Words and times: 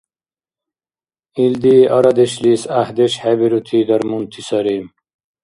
Илди 1.43 1.77
арадешлис 1.95 2.61
гӀяхӀдеш 2.71 3.13
хӀебирути 3.21 3.79
дармунти 3.87 4.41
сари. 4.47 4.77